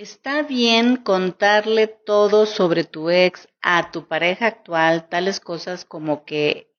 Está 0.00 0.40
bien 0.44 0.96
contarle 0.96 1.86
todo 1.86 2.46
sobre 2.46 2.84
tu 2.84 3.10
ex 3.10 3.46
a 3.60 3.90
tu 3.90 4.08
pareja 4.08 4.46
actual, 4.46 5.10
tales 5.10 5.40
cosas 5.40 5.84
como 5.84 6.24
que 6.24 6.72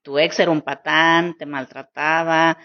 tu 0.00 0.18
ex 0.18 0.40
era 0.40 0.50
un 0.50 0.62
patán, 0.62 1.36
te 1.36 1.44
maltrataba, 1.44 2.56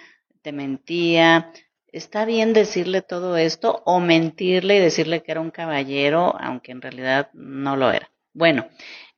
te 0.42 0.54
mentía. 0.54 1.52
¿Está 1.88 2.24
bien 2.24 2.54
decirle 2.54 3.02
todo 3.02 3.36
esto 3.36 3.84
o 3.86 4.00
mentirle 4.00 4.78
y 4.78 4.80
decirle 4.80 5.24
que 5.24 5.34
era 5.34 5.42
un 5.42 5.52
caballero, 5.52 6.38
aunque 6.40 6.72
en 6.72 6.82
realidad 6.82 7.30
no 7.34 7.76
lo 7.76 7.92
era? 7.92 8.10
Bueno, 8.32 8.70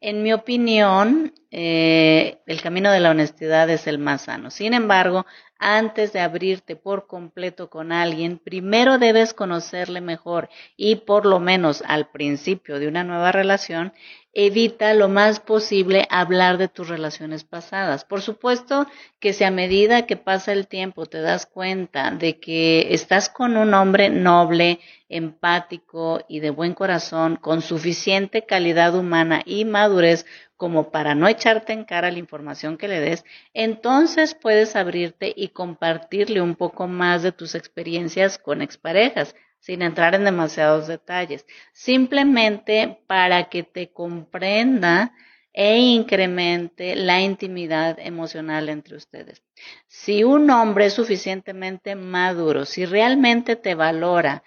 en 0.02 0.24
mi 0.24 0.34
opinión, 0.34 1.36
eh, 1.56 2.40
el 2.48 2.64
camino 2.64 2.92
de 2.92 3.00
la 3.00 3.12
honestidad 3.12 3.70
es 3.70 3.86
el 3.86 4.00
más 4.00 4.24
sano. 4.24 4.50
Sin 4.50 4.74
embargo, 4.74 5.28
antes 5.60 6.12
de 6.12 6.20
abrirte 6.20 6.76
por 6.76 7.06
completo 7.06 7.70
con 7.70 7.92
alguien, 7.92 8.40
primero 8.40 8.98
debes 8.98 9.36
conocerle 9.36 10.02
mejor 10.02 10.50
y 10.76 10.96
por 10.96 11.28
lo 11.28 11.40
menos 11.40 11.84
al 11.86 12.10
principio 12.10 12.80
de 12.80 12.88
una 12.88 13.04
nueva 13.04 13.32
relación, 13.32 13.94
evita 14.34 14.96
lo 14.96 15.10
más 15.10 15.40
posible 15.40 16.08
hablar 16.10 16.58
de 16.58 16.70
tus 16.70 16.90
relaciones 16.90 17.44
pasadas. 17.44 18.04
Por 18.04 18.22
supuesto 18.22 18.88
que 19.20 19.32
si 19.32 19.44
a 19.44 19.52
medida 19.52 20.08
que 20.08 20.18
pasa 20.18 20.54
el 20.54 20.68
tiempo 20.68 21.06
te 21.06 21.22
das 21.22 21.46
cuenta 21.46 22.10
de 22.10 22.40
que 22.40 22.88
estás 22.96 23.30
con 23.30 23.58
un 23.58 23.76
hombre 23.76 24.10
noble, 24.10 24.80
empático 25.08 26.26
y 26.28 26.40
de 26.40 26.50
buen 26.50 26.74
corazón, 26.74 27.36
con 27.36 27.62
suficiente 27.62 28.46
calidad 28.48 28.96
humana 28.96 29.44
y 29.46 29.66
madurez 29.66 30.26
como 30.58 30.92
para 30.92 31.16
no 31.16 31.28
echarte 31.28 31.74
en 31.74 31.84
cara 31.84 32.12
la 32.12 32.20
información 32.20 32.78
que 32.78 32.88
le 32.88 33.00
des, 33.00 33.26
entonces 33.54 34.36
puedes 34.36 34.76
abrirte 34.76 35.34
y 35.36 35.50
compartirle 35.50 36.42
un 36.42 36.56
poco 36.56 36.88
más 36.88 37.24
de 37.24 37.32
tus 37.32 37.56
experiencias 37.56 38.38
con 38.38 38.62
exparejas, 38.62 39.36
sin 39.60 39.82
entrar 39.82 40.14
en 40.16 40.26
demasiados 40.26 40.88
detalles, 40.88 41.46
simplemente 41.72 43.00
para 43.08 43.46
que 43.46 43.64
te 43.64 43.92
comprenda 43.92 45.14
e 45.54 45.78
incremente 45.78 46.96
la 46.96 47.22
intimidad 47.22 48.00
emocional 48.00 48.70
entre 48.70 48.98
ustedes. 48.98 49.44
Si 49.88 50.24
un 50.24 50.50
hombre 50.50 50.88
es 50.88 50.94
suficientemente 50.94 51.96
maduro, 51.96 52.66
si 52.66 52.86
realmente 52.86 53.56
te 53.56 53.76
valora, 53.76 54.44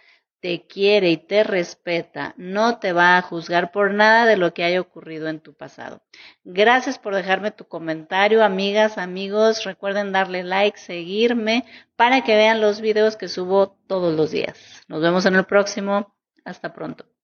te 0.46 0.64
quiere 0.64 1.10
y 1.10 1.16
te 1.16 1.42
respeta, 1.42 2.32
no 2.36 2.78
te 2.78 2.92
va 2.92 3.16
a 3.16 3.22
juzgar 3.22 3.72
por 3.72 3.92
nada 3.92 4.26
de 4.26 4.36
lo 4.36 4.54
que 4.54 4.62
haya 4.62 4.80
ocurrido 4.80 5.26
en 5.26 5.40
tu 5.40 5.54
pasado. 5.54 6.04
Gracias 6.44 7.00
por 7.00 7.16
dejarme 7.16 7.50
tu 7.50 7.66
comentario, 7.66 8.44
amigas, 8.44 8.96
amigos. 8.96 9.64
Recuerden 9.64 10.12
darle 10.12 10.44
like, 10.44 10.78
seguirme 10.78 11.64
para 11.96 12.22
que 12.22 12.36
vean 12.36 12.60
los 12.60 12.80
videos 12.80 13.16
que 13.16 13.26
subo 13.26 13.76
todos 13.88 14.14
los 14.14 14.30
días. 14.30 14.56
Nos 14.86 15.02
vemos 15.02 15.26
en 15.26 15.34
el 15.34 15.46
próximo. 15.46 16.14
Hasta 16.44 16.72
pronto. 16.72 17.15